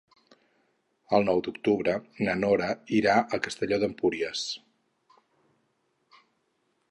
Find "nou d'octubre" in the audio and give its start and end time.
1.27-1.93